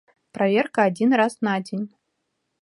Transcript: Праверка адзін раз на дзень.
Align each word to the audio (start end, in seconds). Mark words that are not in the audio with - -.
Праверка 0.37 0.85
адзін 0.91 1.13
раз 1.21 1.37
на 1.49 1.55
дзень. 1.69 1.85